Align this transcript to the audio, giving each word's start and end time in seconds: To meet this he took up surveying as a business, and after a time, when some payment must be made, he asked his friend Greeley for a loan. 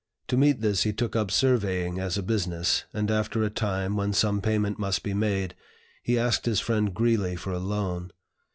To 0.29 0.35
meet 0.35 0.61
this 0.61 0.81
he 0.81 0.93
took 0.93 1.15
up 1.15 1.29
surveying 1.29 1.99
as 1.99 2.17
a 2.17 2.23
business, 2.23 2.85
and 2.91 3.11
after 3.11 3.43
a 3.43 3.51
time, 3.51 3.95
when 3.95 4.13
some 4.13 4.41
payment 4.41 4.79
must 4.79 5.03
be 5.03 5.13
made, 5.13 5.53
he 6.01 6.17
asked 6.17 6.47
his 6.47 6.59
friend 6.59 6.91
Greeley 6.91 7.35
for 7.35 7.51
a 7.53 7.59
loan. 7.59 8.11